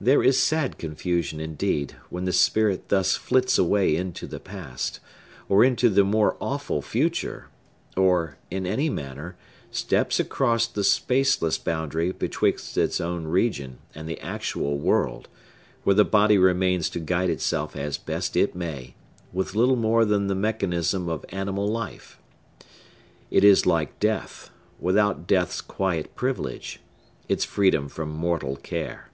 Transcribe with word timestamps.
There 0.00 0.24
is 0.24 0.40
sad 0.40 0.78
confusion, 0.78 1.38
indeed, 1.38 1.94
when 2.10 2.24
the 2.24 2.32
spirit 2.32 2.88
thus 2.88 3.14
flits 3.14 3.56
away 3.56 3.94
into 3.94 4.26
the 4.26 4.40
past, 4.40 4.98
or 5.48 5.62
into 5.62 5.88
the 5.88 6.02
more 6.02 6.36
awful 6.40 6.82
future, 6.82 7.46
or, 7.96 8.36
in 8.50 8.66
any 8.66 8.90
manner, 8.90 9.36
steps 9.70 10.18
across 10.18 10.66
the 10.66 10.82
spaceless 10.82 11.56
boundary 11.56 12.10
betwixt 12.10 12.76
its 12.76 13.00
own 13.00 13.28
region 13.28 13.78
and 13.94 14.08
the 14.08 14.18
actual 14.20 14.76
world; 14.76 15.28
where 15.84 15.94
the 15.94 16.04
body 16.04 16.36
remains 16.36 16.90
to 16.90 16.98
guide 16.98 17.30
itself 17.30 17.76
as 17.76 17.96
best 17.96 18.34
it 18.36 18.56
may, 18.56 18.96
with 19.32 19.54
little 19.54 19.76
more 19.76 20.04
than 20.04 20.26
the 20.26 20.34
mechanism 20.34 21.08
of 21.08 21.24
animal 21.28 21.68
life. 21.68 22.18
It 23.30 23.44
is 23.44 23.66
like 23.66 24.00
death, 24.00 24.50
without 24.80 25.28
death's 25.28 25.60
quiet 25.60 26.16
privilege,—its 26.16 27.44
freedom 27.44 27.88
from 27.88 28.10
mortal 28.10 28.56
care. 28.56 29.08